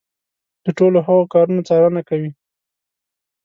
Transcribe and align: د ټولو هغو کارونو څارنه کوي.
د 0.63 0.67
ټولو 0.77 0.97
هغو 1.07 1.23
کارونو 1.33 1.61
څارنه 1.67 2.01
کوي. 2.09 2.31